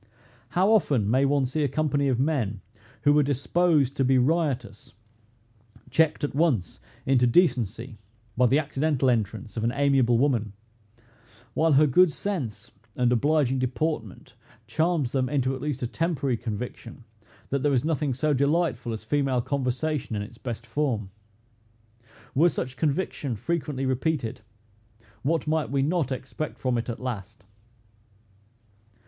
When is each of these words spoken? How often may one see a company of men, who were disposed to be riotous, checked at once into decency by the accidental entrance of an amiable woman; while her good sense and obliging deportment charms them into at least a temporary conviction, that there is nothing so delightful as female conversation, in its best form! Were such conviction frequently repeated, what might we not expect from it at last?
How 0.57 0.71
often 0.71 1.07
may 1.11 1.25
one 1.25 1.45
see 1.45 1.63
a 1.63 1.67
company 1.67 2.07
of 2.07 2.19
men, 2.19 2.61
who 3.03 3.13
were 3.13 3.21
disposed 3.21 3.95
to 3.97 4.03
be 4.03 4.17
riotous, 4.17 4.95
checked 5.91 6.23
at 6.23 6.33
once 6.33 6.79
into 7.05 7.27
decency 7.27 7.99
by 8.35 8.47
the 8.47 8.57
accidental 8.57 9.11
entrance 9.11 9.57
of 9.57 9.63
an 9.63 9.71
amiable 9.71 10.17
woman; 10.17 10.53
while 11.53 11.73
her 11.73 11.85
good 11.85 12.11
sense 12.11 12.71
and 12.95 13.11
obliging 13.11 13.59
deportment 13.59 14.33
charms 14.65 15.11
them 15.11 15.29
into 15.29 15.53
at 15.53 15.61
least 15.61 15.83
a 15.83 15.87
temporary 15.87 16.35
conviction, 16.35 17.03
that 17.51 17.61
there 17.61 17.71
is 17.71 17.85
nothing 17.85 18.15
so 18.15 18.33
delightful 18.33 18.93
as 18.93 19.03
female 19.03 19.39
conversation, 19.39 20.15
in 20.15 20.23
its 20.23 20.39
best 20.39 20.65
form! 20.65 21.11
Were 22.33 22.49
such 22.49 22.75
conviction 22.75 23.35
frequently 23.35 23.85
repeated, 23.85 24.41
what 25.21 25.45
might 25.45 25.69
we 25.69 25.83
not 25.83 26.11
expect 26.11 26.57
from 26.57 26.79
it 26.79 26.89
at 26.89 26.99
last? 26.99 27.43